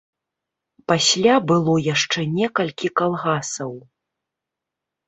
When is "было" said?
1.51-1.75